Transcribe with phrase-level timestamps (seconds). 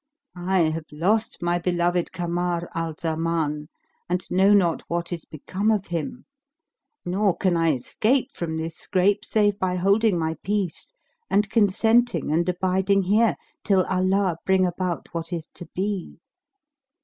[0.35, 3.69] I have lost my beloved Kamar al Zaman
[4.09, 6.25] and know not what is become of him;
[7.05, 10.91] nor can I escape from this scrape save by holding my peace
[11.29, 16.17] and consenting and abiding here, till Allah bring about what is to be."